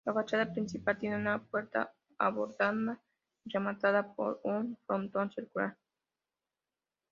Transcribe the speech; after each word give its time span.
La 0.03 0.13
fachada 0.15 0.51
principal 0.51 0.97
tiene 0.97 1.15
una 1.15 1.37
puerta 1.43 1.93
adornada 2.17 2.99
y 3.45 3.51
rematada 3.51 4.15
por 4.15 4.41
un 4.43 4.75
frontón 4.87 5.29
circular. 5.31 5.77